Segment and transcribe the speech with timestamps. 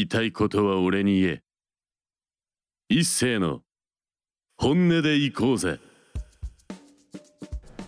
[0.00, 1.42] 言いたいことは俺に言え。
[2.88, 3.60] 一斉の
[4.56, 5.78] 本音で行こうぜ。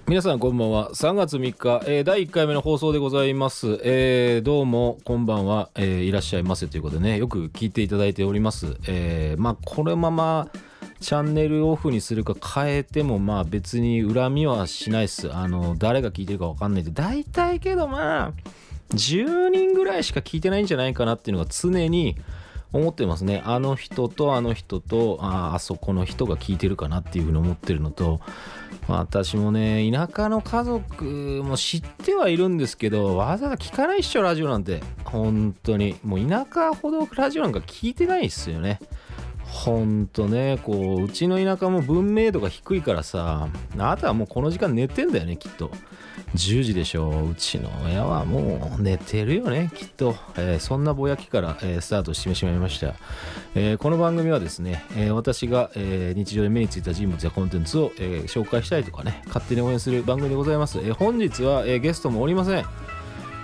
[0.07, 0.91] 皆さんこんばんは。
[0.91, 6.67] 3月3日、えー、第1回目の放送でございます、えー、どうもこんばんは、えー、いらっしゃいませ。
[6.67, 10.49] ということでねよく聞いていただいております、えまあこのまま
[11.01, 15.33] チャンネルオフにするか変えてもまあ別に恨みはしないっす。
[15.33, 16.91] あの誰が聞いてるか分かんないで。
[16.91, 18.33] 大体けどまあ
[18.95, 22.17] 10人ぐらいしか聞いてないんじゃないかなっていうのが常に
[22.73, 23.43] 思ってますね。
[23.45, 28.21] あの人とあの人とああそこの人が聞いてるかなっていうふうに思ってるのと
[28.89, 31.05] 私もね田舎の家族
[31.45, 34.83] も知ってはいるんですけどわざわざ聞かないっしょラジオなんて。
[35.05, 35.97] 本当に。
[36.03, 38.81] もう田舎ほどラジオなんか聞いてないっすよね。
[39.53, 45.71] ほんとねこううちの田舎も文明度が低いからさあなたはもうこの時間寝てんだよねきっと。
[46.35, 47.11] 10時でしょ。
[47.11, 52.95] ううちの親はもう寝てるよねきっと、えー、そんなぼやきから、えー、スタートしてしまいました、
[53.55, 62.65] えー、この番組はですね、え私が、え日常で目についた人物やコンテンツを、え紹介したりとかね勝手に応援する番組でございます、え本日は、えゲストもおりません、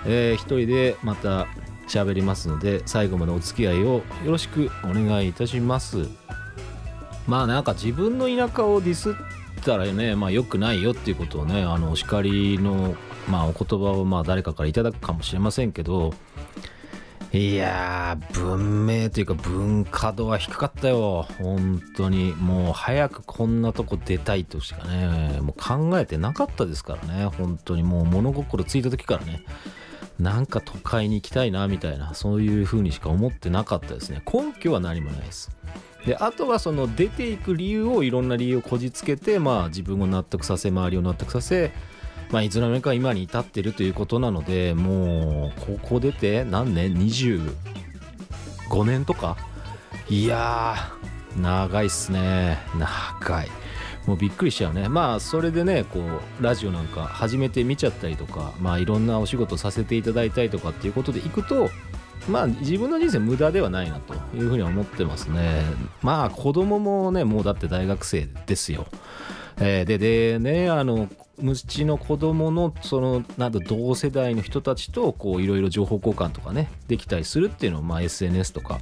[0.05, 1.47] えー、一人でまた
[1.89, 6.07] 喋りますので最後までお付き合いをよろしくお願いいたします。
[7.27, 9.13] まあなんか自分の田舎をディスっ
[9.63, 12.95] たらねまあ良くないよっていうことをねあのお叱りの
[13.27, 16.13] まあお言葉をまあ誰かからいただくかもしれませんけど
[17.31, 21.27] いやー文明というか文化度は低かったよ。
[21.37, 22.33] 本当に。
[22.33, 27.25] もう早くこんなとこ出たいとしかねもう考えてなかったですからね。
[27.25, 29.43] 本当にもう物心ついた時からね。
[30.19, 34.21] なんか都会に行きたいなみたいなそういう風にしか思ってなかったですね。
[34.31, 35.49] 根拠は何もないです。
[36.05, 41.71] であとはその出ていく理由をいろんな理由をこじつけてまあ自分を納得させ周りを納得させ
[42.31, 47.51] まあいつの間にか今に至ってるということなのでもう高校出て何年？25
[48.85, 49.37] 年とか？
[50.09, 52.57] いやー長いっすね。
[52.77, 53.47] 長い。
[54.09, 54.89] もうびっくりしちゃうね。
[54.89, 61.69] まあそれでねこうラジオなんか初めて見ちゃったりとかまあいろんなお仕事させていただいたりとかっていうことでいくと
[62.27, 65.61] まあ自分の人生無駄ではないなというふうに思ってますね。
[66.01, 68.87] まあ子供もねもうだって大学生ですよ。
[69.59, 71.07] えー、ででねあの
[71.43, 78.79] うちの子供のそのなんだ同世代の人たちとこういろいろ情報交換とかねできたりするっていうのをまあ SNS とか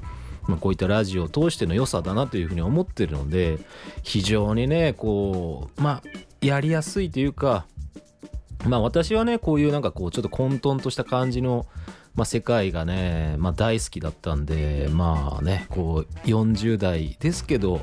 [0.48, 3.60] まあ、こういったラジオを通しての良さだなというふうに思ってるので
[4.04, 6.04] 非常にねこうまあ
[6.42, 7.66] やりやすいというか
[8.66, 11.66] まあ私はねこういうなんかこうちょっと混沌とした感じの、
[12.16, 17.82] まあ、世界がね、まあ、大好きだったんでまあねこう40代ですけど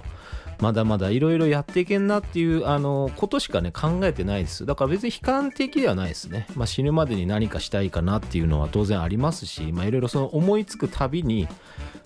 [0.61, 4.67] まだまだいろいろやっていけんなっていうあのことしかね考えてないです。
[4.67, 11.49] だから別に悲観的ではないですね、まあ、死ぬまでに何かしたいかなっていうのは当然ありますしいろいろその思いつくたびに、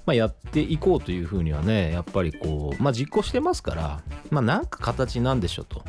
[0.06, 5.82] まあ、やっていこうというふうにはねやっぱりこう、まあ、実行してますからまあなんか形なんでしょうと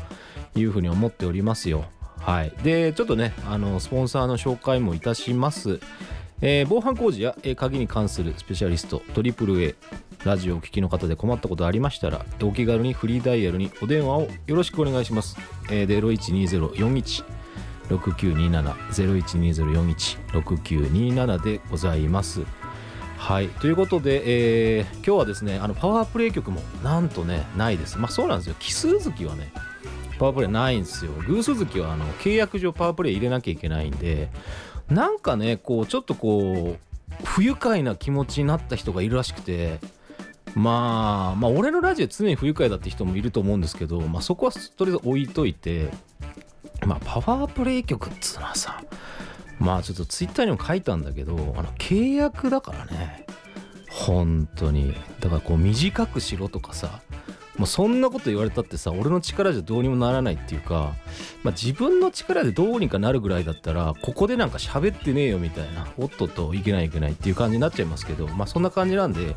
[0.54, 1.84] いうふうに思っておりますよ。
[2.18, 2.52] はい。
[2.62, 5.80] でちょっとねあのスポンサーの紹介もいたします。
[6.42, 9.74] えー、防犯工事や、えー、鍵に関するスペシャリスト AAA
[10.24, 15.36] ラジオをお聞きの方で困ったことありましたらお気軽にフリーダイヤルにお電話をよろしくお願いします、
[15.70, 17.24] えー、012041
[17.90, 22.42] 6927 012041 6927でございます。
[23.18, 23.48] はい。
[23.48, 27.98] ということで、えー、今日はですねあのパワープレイ曲もなんとねないです。
[27.98, 28.54] まあそうなんですよ。
[28.58, 29.52] 奇数月はね
[30.18, 31.12] パワープレイないんですよ。
[31.26, 34.30] 偶数月はあの契約上パワープレイ入れなきゃいけないんで
[34.90, 39.78] なんかねこうちょっとこう不愉快な気持ちになった人がいるらしくて
[40.54, 45.90] まあまあ俺のラジオ常に不愉快だって人もいると思うんですけど、まあ、そこはとりあえず置いといて
[46.86, 48.82] まあパワープレイ曲っつうのはさ
[49.58, 53.26] まあちょっとツイッターにも書いたんだけどあの契約だからね。
[53.90, 54.94] 本当に。
[55.18, 57.02] だからこう短くしろとかさ
[57.60, 60.94] もうそんなこと言われたってさ俺の力じゃどうにもならないっていうか、
[61.42, 69.36] まあ、自分の力でどうにかなるぐらいだったらここでなんか喋ってねえよみたいなおっとっといけないいけないっていう感じになっちゃいますけどまあそんな感じなんで、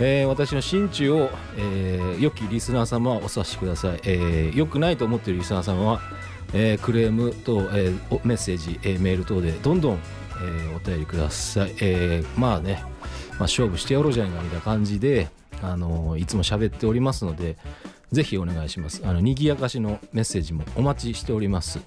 [0.00, 6.00] えー、私の心中を、えー、良きリスナー様はお察しください、えー、良くないと思ってるリスナー様は、
[6.54, 12.82] えー、クレームと、えー、メッセージ、えー、メール等でどんどん、えー、お便りください、えー、まあね、
[13.30, 15.28] まあ、勝負してやろうじゃないかみたいな感じで
[15.62, 17.56] あのいつも喋っておりますので
[18.10, 19.02] ぜひお願いします。
[19.04, 21.80] あの賑やかしのメッセージもお待ちしております。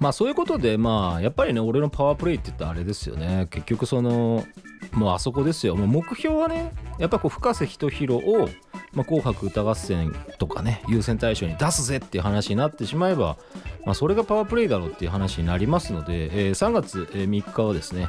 [0.00, 3.46] まあそういうことでまあやっぱりね俺のパワープレイって言ったらあれですよね。
[3.50, 4.44] 結局その
[4.92, 5.76] もうあそこですよ。
[5.76, 8.48] もう目標はねやっぱこう深瀬仁弘を、
[8.92, 13.36] まあ、紅白歌合戦とかね優先大賞に出すぜっていう話になってしまえば、
[13.84, 18.08] まあ、それがパワープレイだろうっていう話になりますので、えー、3月3日はですね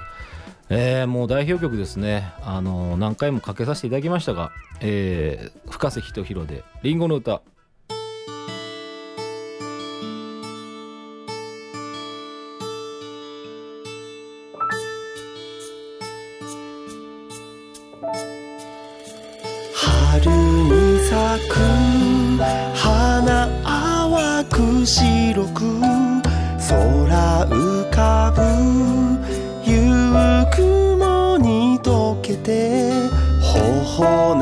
[0.70, 2.32] えー、もう代表曲ですね。
[2.42, 4.52] あの何回もかけさせていただきましたが、
[4.82, 7.42] えー、深瀬仁弘で「りんごの歌」
[19.74, 21.56] 春に咲く
[22.76, 25.80] 花淡く白く
[26.70, 28.89] 空浮かぶ
[32.30, 32.92] けて
[33.42, 34.36] 頬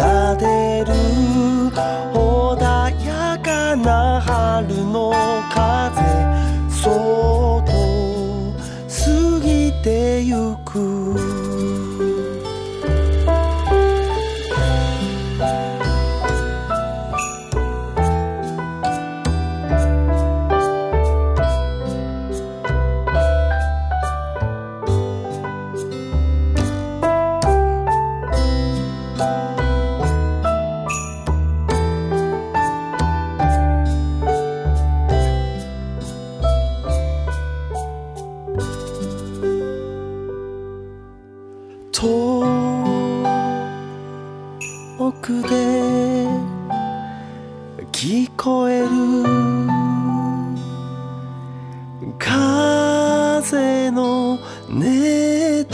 [45.28, 46.26] くで
[47.92, 48.88] 聞こえる。
[52.18, 55.66] 風の音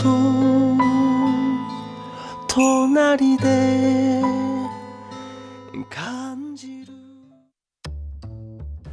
[2.48, 4.20] 隣で
[5.88, 6.92] 感じる。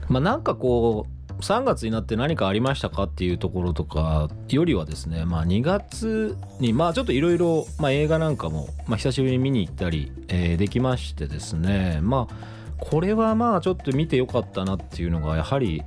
[0.09, 1.10] まあなんかこう
[1.51, 12.36] 3月になって何かありましたかっていうところとかよりはですね、まあ、2月にまあちょっといろいろ映画なんかも、まあ、久しぶりに見に行ったり、えーできましてですねまあ
[12.77, 15.83] これはまあちょっと見てよかったなっていうのがやはり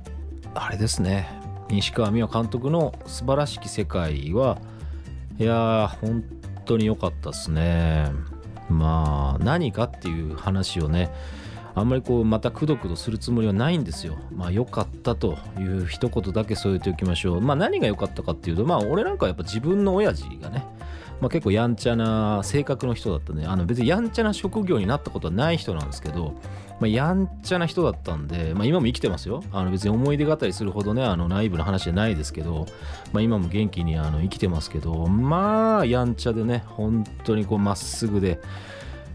[0.53, 1.27] あれですね
[1.69, 4.59] 西川美和監督の「素晴らしき世界は」
[5.39, 6.23] いや本
[6.65, 8.11] 当に良かったですね。
[8.69, 11.11] まあ何かっていう話をね
[11.75, 14.17] あんまりこうまたくどくどするつもりはないんですよ。
[14.33, 17.41] まあ良かったという一言だけ添えておきましょう。
[17.41, 20.63] まあ何が良かったかっていうとまあ俺なんかやっぱ自分の親父がね、
[21.19, 23.45] まあ、結構やんちゃな性格の人だったね。
[23.45, 26.33] あの別にやんちゃな職業になったことはない人なんですけど、
[26.79, 29.43] まあ、やんちゃな人だったんで、まあ、今も生きてますよ。
[29.51, 32.65] あの別に思い出語りするほどね、あの内部の話じゃないですけど、
[33.13, 38.39] まあ、今も元気にあの生きてますけど、まあやんちゃでね、本当にこうまっすぐで、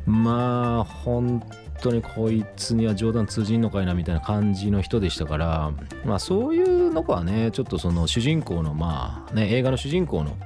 [0.07, 1.43] まあ本
[1.81, 5.73] 当にこいつには冗談通じんのかいなみたいな感じの人でしたから
[6.05, 10.37] まあそういうのはねちょっとその主人公のまあね映画の主人公の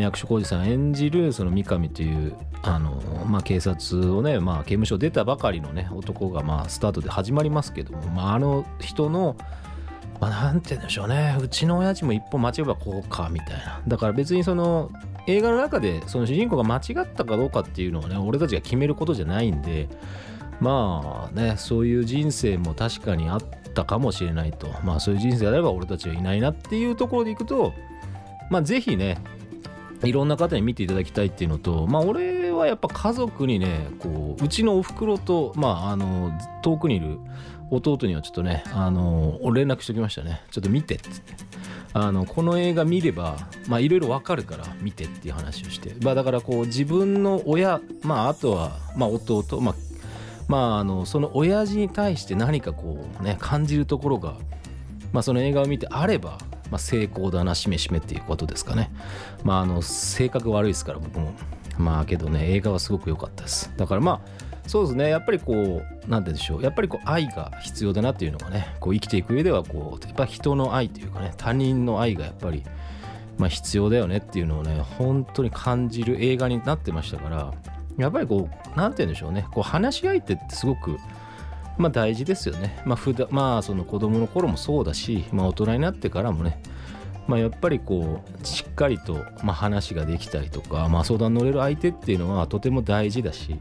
[0.00, 9.36] 役所広司さん演じるその三上というあの、まあ、警察をね、まあ、刑務所出たばかりのね男がまあスタートで始まりますけども、まあ、あの人の
[10.20, 13.82] まあ、なんて言うんでしょうねうちの親父も一歩間違えばこうかみたいな。
[13.86, 14.90] だから別にその
[15.26, 19.88] 映画の中でその主人公が間違ったかどうかっていうのをね俺たちが決めることじゃないんで
[20.60, 23.40] まあねそういう人生も確かにあっ
[23.74, 24.68] たかもしれないと。
[24.82, 27.72] まあそういう人生であれば俺たちはいないなっていうところでいくと
[28.50, 29.18] まあぜひね
[30.02, 37.18] いろんな方に見ていただきたいっていうのとまあ俺はやっぱ家族にねこううちのおふくろとまああの遠くにいる
[37.70, 40.42] 弟にはちょっとねあの連絡しておきましたね。
[40.50, 41.34] ちょっと見てっつって。
[41.96, 43.36] あのこの映画見れば
[43.78, 45.94] いろいろわかるから見てっていう話をして。
[46.02, 49.74] まあだからこう自分の親まああとはまあ弟まあ
[50.48, 54.34] まああのその親父に対して何かこうね感じるところが
[55.12, 56.38] まあその映画を見てあれば
[56.70, 58.90] まあ、成功だなしめしめっていうことですかね。
[59.44, 61.32] まああの性格悪いですから僕も。
[61.78, 63.72] まあけどね映画はすごく良かったです。
[63.76, 64.20] だからまあ
[64.66, 65.08] そうですね。
[65.08, 66.62] やっぱりこう何て言うんでしょう。
[66.62, 72.64] やっぱりこう愛が必要だなっていうのがねこう生きていく上ではこうやっぱ人の愛というかね他人の愛がやっぱり
[73.38, 77.52] まあ必要だよねっていうのをね本当に感じる映画になってましたから
[77.98, 80.98] やっぱりこう何て言うんでしょうねこう話し相手ってすごく
[81.78, 82.80] まあ大事ですよね。
[82.84, 86.62] まあ普段まあその子供の頃もそうだし、まあ大人になってからもね、
[87.26, 93.58] まあやっぱりこうしっかりとま話ができたりとか、まあ相談乗れる相手っていうのはとても大事だし、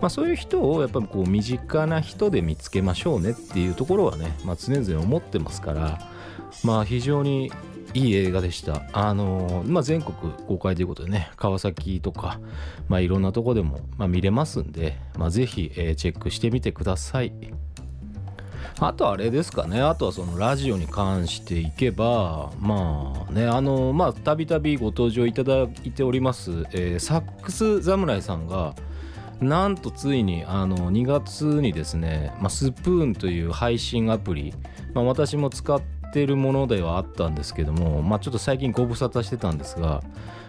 [0.00, 5.98] まあそういう人をやっぱりこう身近な人で見つけましょうねっていうところはね、まあ常々思ってますから、
[6.64, 7.52] まあ非常に
[7.94, 8.82] いい映画でした。
[8.92, 12.40] あのまあ、全国公開ということでね、川崎とか、
[12.88, 17.32] まあ、いろんなとこでも、まあ、見れますんで、まあ、ぜひ、えーチェックしてみてください。
[18.78, 28.74] あとあれですかね、あとはそのラジオに関していけば、まあね、あの、まあ、たびたびご登場いただいております、えサックス侍さんが、
[29.40, 34.54] なんとついにあの2月にですね、まあ、スプーンという配信アプリ、
[34.94, 40.02] まあ、私も使っててるものではあったんですけども、まあ、ちょっと最近ご無沙汰してたんですが、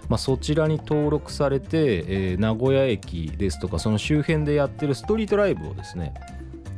[0.09, 6.13] まあ、そちらに登録されて、えー名古屋駅ですとかその周辺でやってるストリートライブをですね、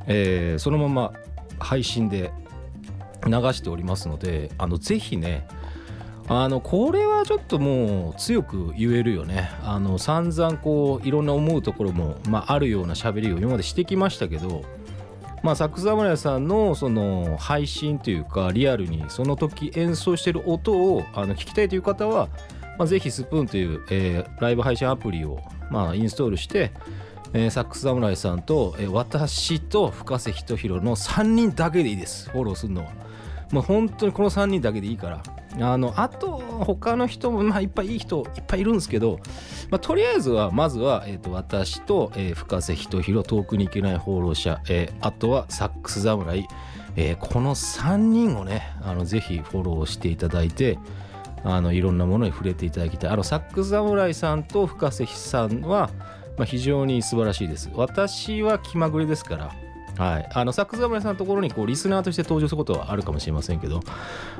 [0.08, 1.14] えーそのまま
[1.60, 2.32] 配信で
[3.26, 5.48] 流しておりますのであのぜひね
[6.28, 9.50] あのこれはちょっともう強く言えるよね。
[9.62, 14.64] あの散々こういろんな思うところも、まあ、あるような喋りを今までしてきましたけど
[15.44, 22.30] まあ、サックス侍さんのその配信というかリアルにその時演奏してる音をあの聞きたいという方は、
[22.78, 26.72] まあ、ぜひスプーンという、えーライブ配信アプリを、まあ、インストールして、
[27.34, 32.92] えーサックス侍さんと、えー私と深瀬仁弘の3人だけでいいですフォローするのは。
[33.54, 35.24] もう本当にこの3人だけでいいから。
[35.62, 39.20] あのあと他の人も、まあ、いっぱいいい人いっぱいいるんですけど、
[39.70, 46.48] まあ、とりあえずはまずは、えー、と私と、えー深瀬仁弘遠くに行けない放浪者、えーあとはサックス侍、
[46.96, 50.80] えーこの3人をねあのぜひフォローしていただいて
[51.44, 53.12] あのいろんなものに触れていただきたい。
[53.12, 55.92] あのサックス侍さんと深瀬さんは、
[56.36, 57.70] まあ、非常に素晴らしいです。
[57.76, 59.52] 私は気まぐれですから
[59.98, 63.82] はい、あのサックス侍さんのところにこうリスナーとして登場することはあるかもしれませんけど、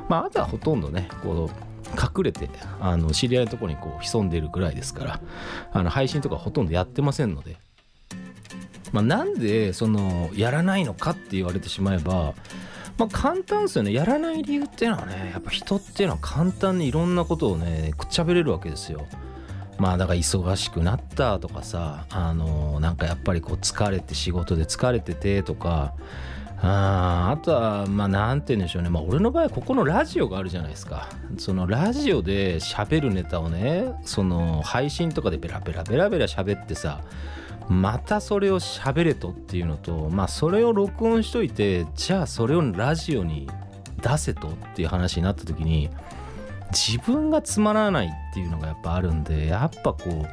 [0.08, 2.48] まあ、あとはほとんどねこう隠れて
[2.80, 5.20] あの知り合いのところにこう潜んでいるぐらいですから
[5.72, 7.56] あの配信とかほとんどやってませんので、
[8.92, 12.34] まあ、なんでそのやらないのかって言われてしまえば、
[12.98, 13.92] まあ、簡単ですよね。
[13.92, 19.06] やらない理由っていうのはねやっぱ人っていうのは簡単にいろんなことをねくっちゃべれるわけですよ。
[19.78, 25.94] まあだから忙しくなったとかさあのなんかやっぱりこう疲れて仕事で疲れててとか
[26.62, 28.88] ああとはまあなんて言うんでしょうね。
[28.88, 31.10] まあ俺の場合ここのラジオがあるじゃないですか。
[31.36, 37.02] そのラジオで喋るネタをねその配信とかでベラベラベラベラ喋ってさ
[37.68, 43.48] またそれを喋れとっていうのとまあそれを録音しといてじゃあそれをラジオに
[44.00, 45.90] 出せとっていう話になった時に
[46.74, 50.26] 自分がつまらないっていうのがやっぱあるんでやっぱこ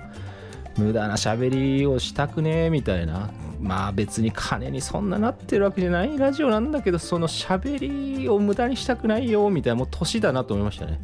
[0.78, 3.30] う無駄な喋りをしたくねえみたいな。
[3.60, 9.76] まあ別に金にそんななってるわけじゃないラジオなんだけどその喋りを無駄にしたくないよみたいな。
[9.76, 11.00] もう年だなと思いましたね。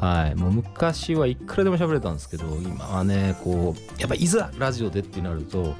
[0.00, 0.34] はい。
[0.36, 5.74] もう昔はいくらでも喋れたんですけど今はねこうやっぱいざラジオでってなると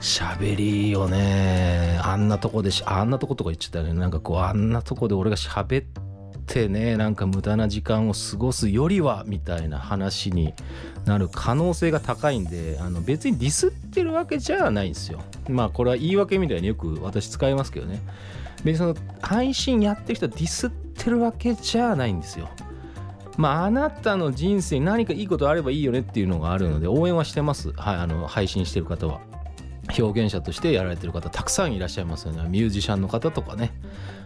[0.00, 5.82] 喋りをねあんなとこでしあんなとことか言っちゃったねなんかこうあんなとこで俺が喋
[6.50, 10.54] ってねなんか無駄な時間を過ごすよりはみたいな話に
[11.04, 15.20] なる可能性が高いんであの別にディスってるわけじゃないんですよ。
[15.48, 18.00] まあこれは言い訳みたいによく私使いますけどね。
[18.64, 22.48] 別にその配信やってる人はディスってるわけじゃないんですよ。
[23.36, 27.72] まああなたの人生に何かいいことあればいいよねっていうのがあるので応援はしてます。
[27.72, 29.20] はいあの配信してる方は。
[29.98, 32.48] 表現者としてやられてる方たくさんいらっしゃいますよね。
[32.48, 33.72] ミュージシャンの方とかね。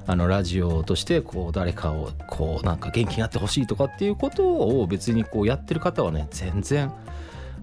[0.07, 6.91] あのラジオとしてこう誰かをこうなんか元気になってほしいとかっていうことを別にこうやってる方はね全然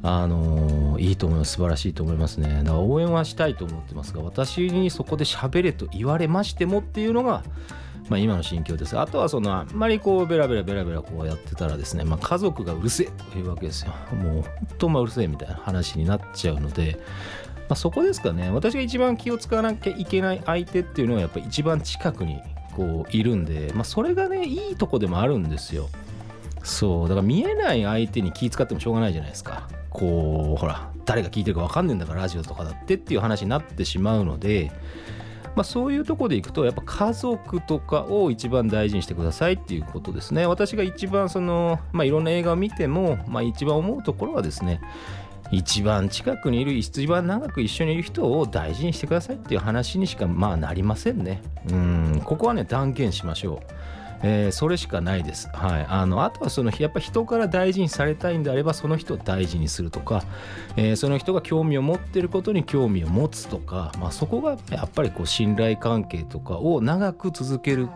[0.03, 1.53] あのいいと思います。
[1.53, 2.59] 素晴らしいと思いますね。
[2.63, 7.43] だから応援はしたいと思ってますが私にそこで喋れと言われましてもっていうのが
[8.09, 8.97] まあ、今の心境です。
[8.97, 13.93] あとはそのあんまりこうベラベラベラベラこうやってたらですね、まあ、家族がうるせえというわけですよ。
[14.15, 14.43] もう本
[14.77, 16.99] 当まあうるせえみたいな話になっちゃうので、
[17.69, 18.49] まあ、そこですかね。
[18.49, 22.41] 私が一番気を使わなきゃいけない相手っていうのはやっぱり一番近くに
[22.75, 25.89] こういるんで、まあ、それがねいいとこでもあるんですよ。
[26.63, 27.09] そう。
[27.09, 29.67] だから見えない相手に気使ってもしょうがないじゃないですか。
[29.89, 34.71] こうほら誰が聞いてるか分かんねえんだからラジオとかだってっていう話になってしまうので
[35.57, 40.45] まあ、そういうとこでいくとやっぱ家族とかを一番大事にしてくださいっていうことですね。
[40.45, 44.79] 私が一番その、まあ、いろんな映画を見ても、まあ、一番思うところはですね
[45.51, 51.41] 一番近くにいる一番長く一緒にいる人を大事にしてくださいっていう話にしかまあなりませんね。
[51.69, 52.21] うん。
[52.25, 53.73] ここはね断言しましょう。
[54.23, 55.49] えーそれしかないです。
[55.53, 60.23] はい、あのあとはそのやっぱ人から大事にされたいんであればその人を大事にするとか、
[60.75, 67.89] えーその人が興味を持ってることに興味を持つとか、まあ、そこがやっぱりこう信頼関係とかを長く続ける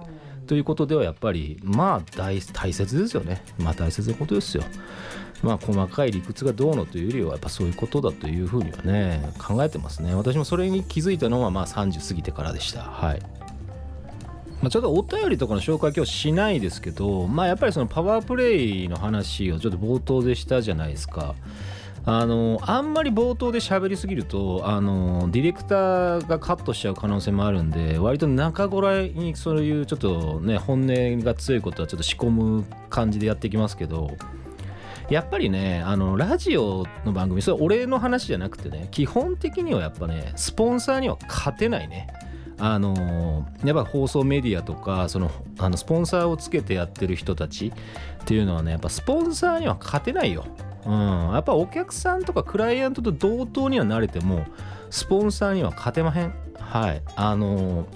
[0.52, 3.42] ということではやっぱりまあ大大切ですよね。
[3.58, 4.66] まあ大切なことですよ。
[5.42, 10.14] まあ細かい理屈がどうのというよりはやっぱそういうことだというふうにはね考えてますね。
[10.14, 12.82] 私もそれに気づいたのはまあ30過ぎてからでした。
[12.82, 13.22] はい。
[14.62, 21.34] まあ、ちょっとお便りとかの紹介今日しないですけど、まあ、やっぱりそのパワープレイの話をちょっと冒頭でしたじゃないですか。
[22.04, 34.18] あのあんまり冒頭で喋りすぎるとあのディレクターがカットしちゃう可能性もあるんで割と中頃にそういうちょっとね本音が強いことはちょっと仕込む感じでやっていきますけど
[35.12, 42.08] やっぱりねあのラジオの番組それ俺の話じゃなくてね基本的にはやっぱねスポンサーには勝てないね
[42.58, 47.74] あのやっぱ放送メディアとかそのあのスポンサーをつけてやってる人たちっ
[48.26, 50.46] ていうのはねやっぱスポンサーには勝てないよ。
[50.86, 54.46] うん、やっぱお客さんとかクライアントと同等にはなれても
[54.90, 56.34] スポンサーには勝てまへん。
[56.60, 57.02] はい。
[57.16, 57.88] あの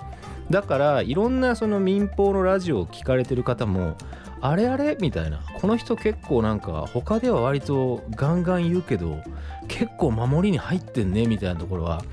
[0.50, 3.96] だからいろんなその民放のラジオを聞かれてる方も
[4.42, 9.24] あれあれみたいなこの人結構なんか他では割とガンガン言うけど
[9.68, 12.04] 結構守りに入ってんねみたいなところは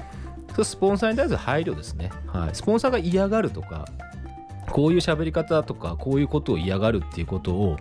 [0.53, 3.87] それスポンサーに対する配慮ですね、はい、スポンサーが嫌がるとか
[4.71, 7.77] こういう喋り方とかこういうことを嫌がるっていうことを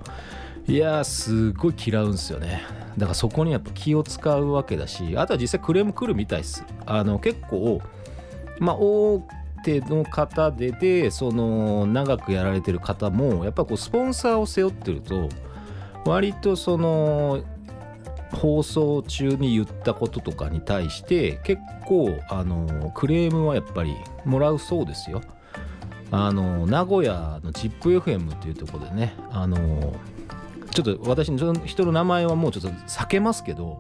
[0.67, 2.61] いやーすごい嫌うんですよね
[2.97, 7.81] だからそこにやっぱ気を使うわけだしあとは実際クレーム来るみたいですあの結構
[8.59, 9.27] まあ大
[9.63, 15.29] 手の方ででその長くやられてる方もやっぱこうスポンサーを背負ってると
[16.05, 17.43] 割とその
[18.31, 25.21] 放送中に言ったこととかに対して結構あのクレームはやっぱりもらうそうですよ。
[26.13, 29.93] あの名古屋の ZIPFM っていうところでねあの
[30.73, 33.79] ちょっと私の人の名前はもうちょっと避けますけど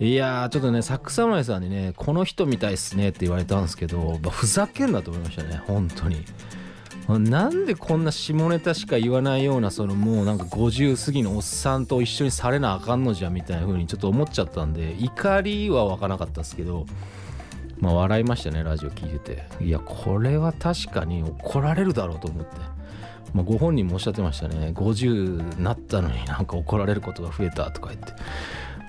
[0.00, 6.24] いやちょっとねサック侍さんにねこの人みたいっすねって言われたんですけど、まあふざけんなと思いましたね本当に。
[7.08, 16.86] なんでこんな下ネタしか言わないようなそのもうなんか50過ぎのおっさんと一緒にされなあかんのじゃみたいな風にちょっと思っちゃったんで怒りは湧かなかったですけど
[17.78, 19.64] まあ笑いましたねラジオ聞いてて。
[19.64, 22.52] いやこれは確かに怒られるだろうと思って。
[23.34, 24.72] まあ、ご本人もおっしゃってましたね。
[24.74, 28.12] 50なったのになんか怒られることが増えたとか言って。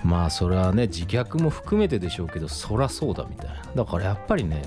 [0.04, 3.62] まあそれはね自虐も含めてでしょうけどそらそうだみたいな。
[3.74, 4.62] だからやっぱりね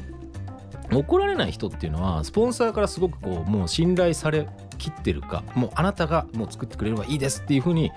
[0.92, 7.92] 怒られない人っていうのはスポンサーからすごくこうもう信頼されきってるかもうあなたがもう作ってくれればいいですっていうふうに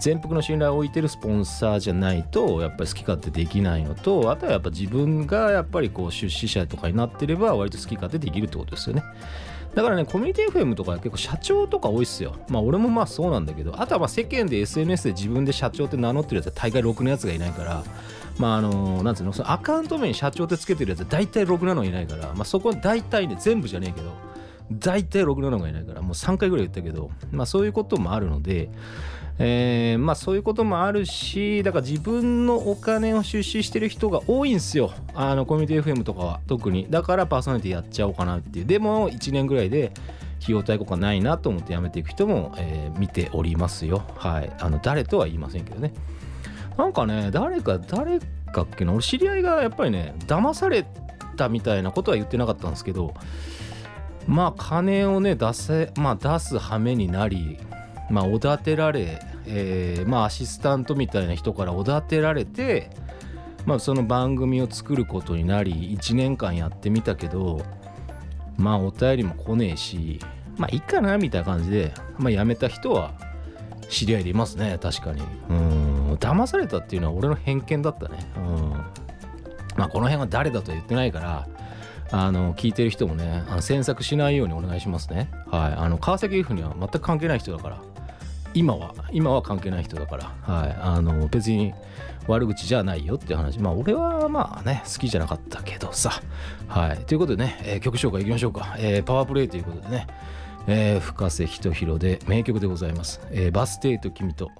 [0.00, 9.02] 全幅の信頼を置いてるスポンサーじゃないとやっぱり好き勝手できないのとあとはやっぱ自分がやっぱりこう出資者とかになってれば割と好き勝手できるってことですよね。
[9.78, 12.34] だからねコミュニティ FM とか結構社長とか多いっすよ。
[12.48, 13.80] まあ俺もまあそうなんだけど。
[13.80, 17.84] あとはまあ世間で SNS で自分で社長って名乗ってるやつは大概6のやつがいないから。
[18.38, 19.32] まああのなんつうの？
[19.32, 22.34] そのアカウント名に社長ってつけてるやつは大体6なのいないから。
[22.34, 24.10] まあそこは大体ね全部じゃねえけど。
[24.72, 26.02] 大体6なのがいないから。
[26.02, 27.12] もう3回ぐらい言ったけど。
[27.30, 28.68] まあそういうこともあるので。
[29.40, 34.92] えーまあそういうこともあるしだから自分のお金を出資してる人が多いんですよ。
[35.14, 36.86] あのコミュニティ FM とかは特に。
[36.90, 38.64] だからパーソナリティやっちゃおうかなっていう。
[38.64, 39.92] でも1年ぐらいで
[40.42, 44.02] 費用対効果ないなと思ってやめていく人も、えー見ておりますよ。
[44.16, 44.52] はい。
[44.58, 45.92] あの誰とは言いませんけどね。
[46.76, 48.18] なんかね誰か誰
[48.52, 48.92] かっけな。
[48.92, 50.84] 俺知り合いがやっぱりね騙され
[51.36, 53.14] たみたいなことは言ってなかったんですけど
[54.26, 57.58] まあ金をね出せまあ出す羽目になり
[58.10, 62.90] まあおだてられ、えーまあアシスタントみたいな人からおだてられて
[63.66, 67.62] まあその番組を作ることになり1年間やってみたけど
[68.56, 70.20] まあお便りも来ねえし
[70.56, 73.12] まあいいかなみたいな感じで、まあ、辞めた人は
[73.88, 75.22] 知り合いでいますね確かに。
[75.48, 76.14] うん。
[76.14, 78.18] 騙されたっていうのは俺の偏見だったね。
[78.36, 78.70] うん。
[79.76, 81.48] まあこの辺は誰だとは言ってないから
[82.10, 85.30] あの聞いてる人もねあの詮索しないようにお願いしますね。
[85.46, 85.72] はい。
[85.74, 87.82] あの川崎 F には全く関係ない人だから。
[88.54, 90.76] 今は今は関係ない人だからはい。
[90.80, 91.72] あの別に
[92.26, 93.58] 悪口じゃないよっていう話。
[93.58, 96.20] まあ俺はまあね好きじゃなかったけどさ。
[96.66, 96.98] はい。
[97.04, 100.06] ということでね、えー曲紹介いきましょうか、えーパワープレイということでね。
[100.66, 104.50] えー深瀬仁弘で名曲でございます、えバス停と君と。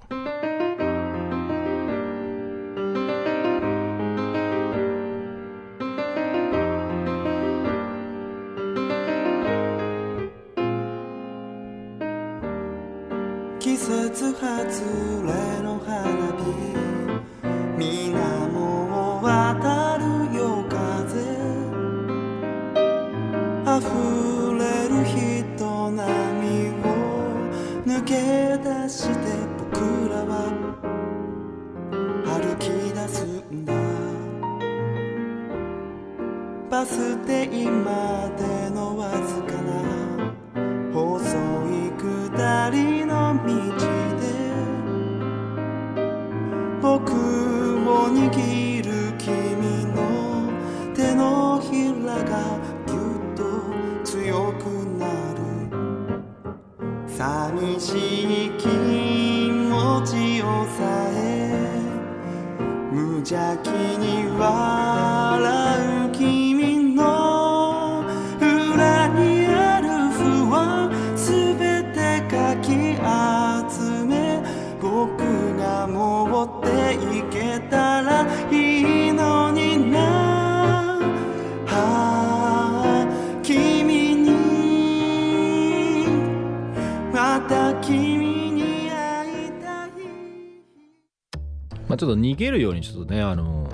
[13.88, 16.04] 節外れの花
[16.36, 16.44] 火
[17.78, 18.20] 水面
[18.54, 20.04] を渡る
[20.36, 20.76] 夜風。
[23.64, 23.80] 溢
[24.58, 26.04] れる人波
[26.84, 26.86] を
[27.86, 28.12] 抜け
[28.58, 29.16] 出して
[29.56, 30.30] 僕らは
[32.26, 33.72] 歩き出すんだ。
[36.70, 39.47] バス停までのわずか
[57.18, 60.78] 寂しい気持ちをさ
[61.16, 61.82] え
[62.92, 65.77] 無邪気に笑う
[91.98, 93.70] ちょっと逃げるようにちょっとねあの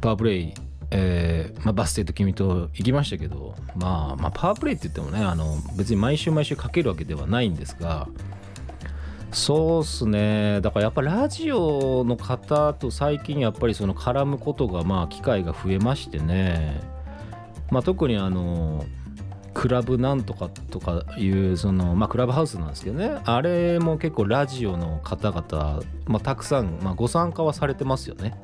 [0.00, 0.54] パワープレイ
[0.92, 8.06] えーまあ、バステと君と行きましたけど、まあ、まあパワープレイって言ってもねあの別に毎週毎週かけるわけではないんですが
[9.32, 10.60] そうっすね。
[10.62, 16.80] だからやっぱラジオの方と最近やっぱりその絡むことがまあ機会が増えましてね、
[17.70, 18.86] まあ、特にあの
[19.56, 23.22] クラブなんとかとかいうそのまあクラブハウスなんですけどね。
[23.24, 28.38] あれも結構ラジオの方々、まあ、たくさん、まあ、ご参加はされてますよね。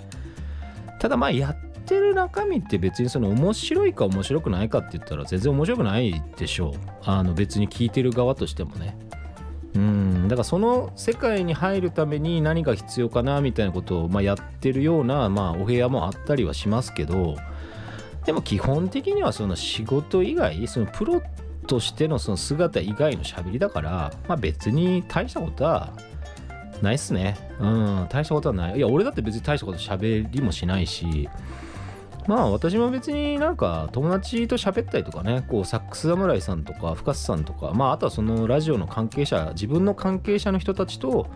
[1.00, 6.72] ただまあやってる中身って別にその面白いか面白くないかって言ったら全然面白くないでしょう。
[7.04, 8.96] あの別に聞いてる側としてもね。
[9.74, 10.28] うん。
[10.28, 17.36] だからその世界に入るために何が必要かなみたいなことを、まあ、やってるような、まあ、お部屋もあったりはしますけど
[18.24, 21.22] でも基本的にはその仕事以外そのプロ
[21.66, 25.92] としてのその姿以外の喋りだから、まあ、別に大したことは
[26.80, 27.36] ないっすね。
[27.60, 28.76] うん大したことはない。
[28.76, 31.28] いや俺だって別に大したこと喋りもしないし
[32.26, 41.28] まあ私も別になんか友達と喋ったりとかねこうサックス侍さんとか深瀬さんとかまああとはそのラジオの関係者自分の関係者の人たちと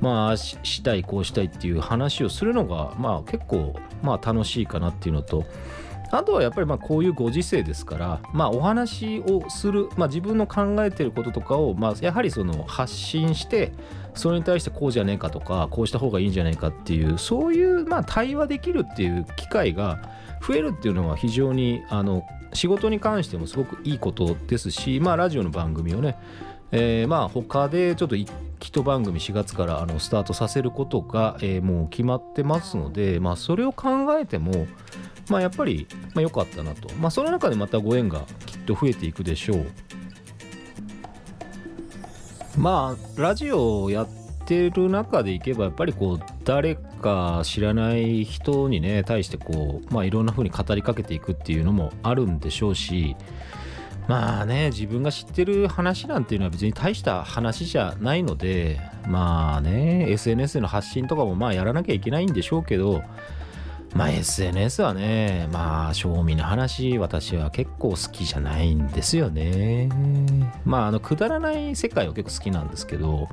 [0.00, 5.44] まあししたいこうしたいっていう話をするのがまあ結構まあ楽しいかなっていうのと
[6.10, 13.72] あとはやっぱりまあこういうご時世ですからまあお話をするまあ自分の考えてることとかをまあやはりその発信して
[14.14, 20.00] それに対してこうじゃねえかとかこうした方がいいんじゃないかっていうそういうまあ対話できるっていう機会が
[20.46, 26.16] 増えるっていうのは非常にあの仕事に関してもすごくいいことですしまあラジオの番組をね
[26.70, 34.66] えー、まあ他でちょっと一番組4月からあのスタートさせることが、えー、もう決まってますので、まあ、それを考えても、
[35.28, 39.66] まあ、やっぱり良、まあ、かったなと、まあ、その中でまたご縁がきっと増えていくでしょう。
[42.58, 44.08] まあラジオをやっ
[44.44, 53.14] てる中でいけばやっぱりこう誰か知らない人にね対してこうまあいろんな風に語りかけていくっていうのもあるんでしょうし
[54.08, 63.02] まあね自分が知ってる話なんていうのは別に大した話じゃないのでまあね SNS の発信とかもまあやらなきゃいけないんでしょうけど
[63.94, 69.88] まあ SNS はねまあ賞味の話私は結構好きじゃないんですよね
[70.64, 73.28] まああのくだらない世界は結構好きなんですけど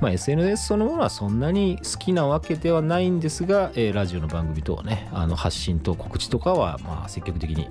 [0.00, 7.68] まあ、SNS そのものはそんなに好きなわけではないんですが、えー、ラジオの番組とはねあの発信と告知とかはまあ積極的に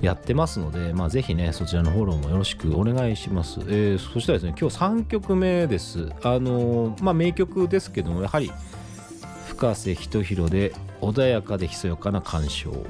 [0.00, 3.60] やってますので、まあ、ぜひね、そちらのフォローもよろしくお願いします。
[3.62, 6.10] えー、そしたらですね、今日3曲目です。
[6.22, 8.52] あのー、まあ、名曲ですけども、やはり、
[9.58, 12.86] 深瀬仁弘で、穏やかでひそやかな鑑賞。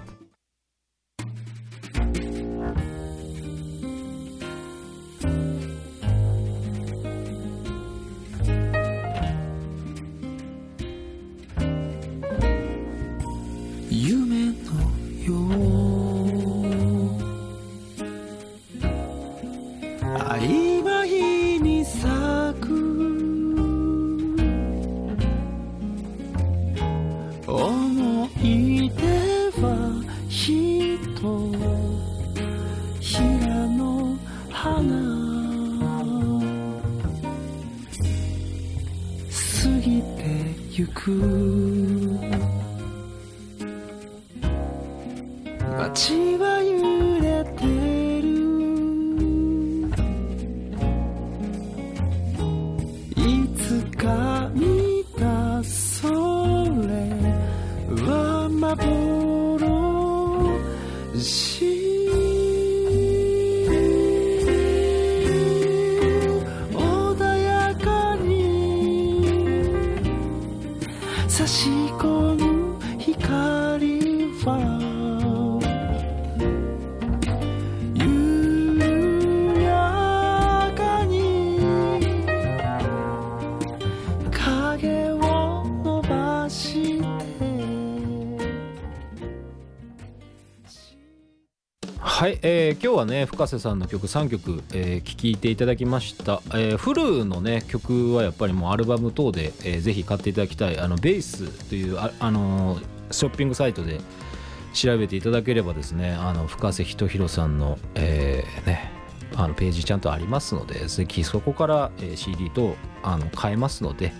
[66.72, 69.64] 穏やかに。
[71.26, 71.77] 差し
[92.80, 100.78] 今日はね深瀬さんの曲3曲、えー、聴いていただきました、えー、フルのね曲はやっぱりもうアルバム等で、えー、ぜひ買っていただきたい。
[100.78, 104.00] あのベースというあ、あのー、ショッピングサイトで
[104.74, 108.92] 調べていただければですねあの深瀬仁弘さんの、えー、ね
[109.34, 114.12] あのページちゃんとありますのでぜひそこから、えー、CD とあの買えますので、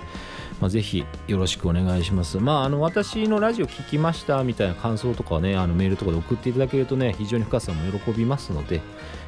[0.60, 2.38] まあ、ぜひよろしくお願いします。
[2.38, 8.80] まあ、あの私のラジオ聞きましたみたいな感想とかね、あのメールとかで送っていただけるとね、非常に深さも喜びますので、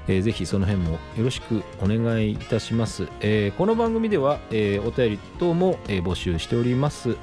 [0.08, 3.08] えー、ぜひその辺もよろしくお願いいたします。
[3.20, 7.16] えー、この番組では、えー、お便り等も、え、募集しております。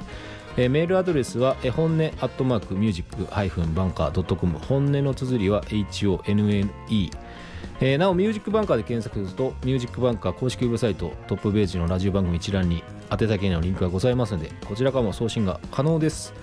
[0.60, 7.12] えメールアドレスは、えー本音アットマークミュージックハイフンバンカー .com 本音の綴りは HONNE
[7.80, 16.34] えーなおミュージックバンカーで検索するとミュージックバンカー公式ウェブサイトトップページのラジオ番組一覧に宛先のリンクがございますのでこちらからも送信が可能です。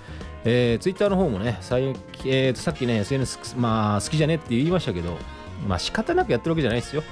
[0.47, 1.89] えー、ツイッターの方もね最
[2.25, 5.17] えーとさっきね SNS まあ好きじゃねって言いましたけど
[5.67, 7.03] まあ仕方なくやってるわけじゃないですよ。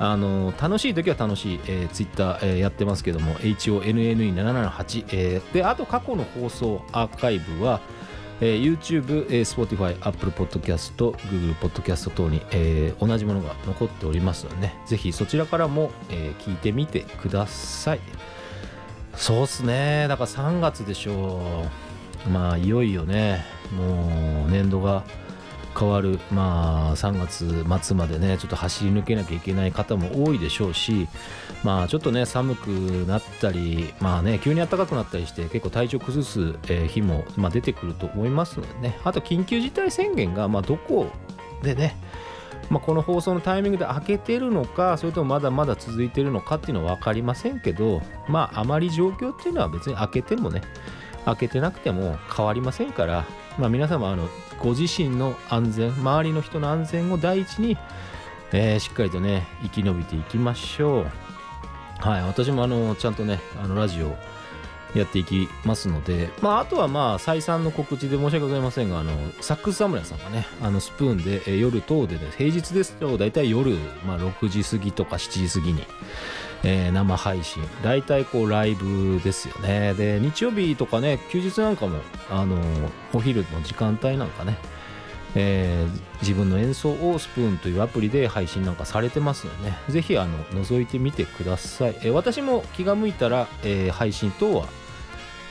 [0.00, 7.80] あの楽しい時は楽しい、えー、ツイッター、えーやってますけども HONNE778、えーであと過去の放送アーカイブは、
[8.40, 18.00] えー YouTube、えー Spotify、Apple Podcast、Google Podcast 等に、えー同じものが残っておりますのでねぜひそちらからも、えー聞いてみてください。
[19.18, 20.06] そうっすね。
[20.08, 21.66] だから3月でしょ
[22.26, 22.30] う。
[22.30, 23.44] まあいよいよね。
[23.72, 25.02] もう年度が
[25.78, 26.20] 変わる。
[26.30, 31.08] まあ3月末までねちょっと走り抜けなきゃいけない方も多いでしょうし。
[31.64, 32.68] まあちょっとね寒く
[33.08, 36.54] なったりまあね急に暖かくなったりして結構体調崩す、
[36.86, 38.98] 日も、まあ、出てくると思いますのでね。
[39.02, 41.08] あと緊急事態宣言がまあどこ
[41.62, 41.96] でね
[42.70, 50.62] まあ、この放送のタイミングで開けてるのかそれともまだまだ続いてるのかっていうのは分かりませんけどまああまり状況っていうのは別に開けてもね
[51.24, 53.26] 開けてなくても変わりませんから、
[53.58, 54.28] まあ、皆様あの
[54.60, 57.76] ご自身の安全周りの人の安全を第一に、
[58.52, 61.06] えーしっかりとね生き延びていきましょう。
[62.00, 64.16] はい私もあのちゃんとねあのラジオ
[64.94, 75.82] やっていきますので、まあ、あとはまあ再三の告知で申し訳ございませんがあのサックス侍さんがねあのスプーンで、夜等でね平日ですと大体夜、まあ、6時過ぎとか7時過ぎに、
[76.64, 77.62] えー生配信。
[77.82, 79.94] 大体こうライブですよね。
[79.94, 81.98] で日曜日とかね休日なんかも
[82.30, 82.56] あの
[83.12, 84.56] お昼の時間帯なんかね
[85.34, 89.78] えー自分の演奏をスプーンというアプリで配信なんかされてますのでね。
[89.88, 94.66] ぜひあの覗いてみてください、えー私も気が向いたら、えー配信等は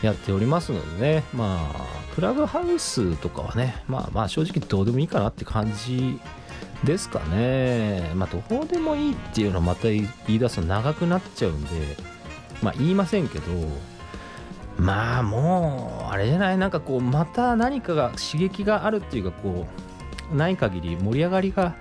[0.01, 1.23] やっておりますのでね。
[1.33, 1.85] まあ
[2.15, 6.19] クラブハウスとかはねまあまあ正直どうでもいいかなって感じ
[6.83, 8.11] ですかね。
[8.13, 11.69] まあどうでもいいっていうのはまた言い出すと長くなっちゃうんで
[12.61, 13.45] まあ言いませんけど
[14.77, 16.57] まあもうあれじゃない。
[16.57, 19.67] なんかこうまた何かが刺激があるっていうかこ
[20.31, 21.75] うない限り盛り上がりが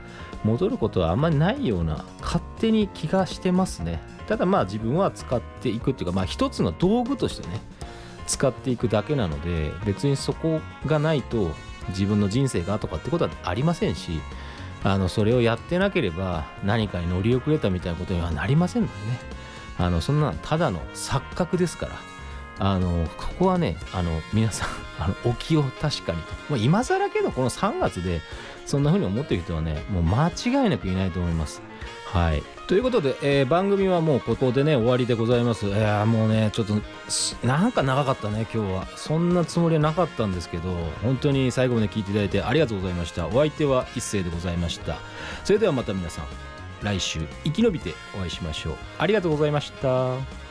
[0.44, 4.00] 戻ることはあんまりないような勝手に気がしてますね。
[4.26, 7.60] ただまあ自分は使っていくっていうかまあ一つの道具としてね
[8.26, 11.50] 使っていくだけなので別にそこがないと
[11.90, 14.20] 自分の人生がとかってことはありませんし
[14.82, 19.20] あのそれをやってなければ何かに乗り遅れたみたいなことにはなりませんのでね。
[19.78, 22.15] あのそんなのただの錯覚ですから。
[22.58, 26.32] あのここはねあの皆さん あのお気を確かにと。
[26.48, 28.20] もう今更けどこの3月で
[28.64, 31.62] そんな風に思ってる人はねもう間違いなくいないと思います。
[32.06, 32.42] はい。
[32.66, 35.66] ということで、えー番組はもうここでね終わりでございます。
[35.66, 36.74] いやーもうねちょっと
[37.46, 38.86] なんか長かったね今日は。
[38.96, 40.70] そんなつもりはなかったんですけど
[41.02, 43.26] 本当に最後まで聞いていただいてありがとうございました。
[43.28, 44.96] お相手は一斉でございました。
[45.44, 46.24] それではまた皆さん
[46.82, 48.74] 来週生き延びてお会いしましょう。
[48.98, 50.45] ありがとうございました。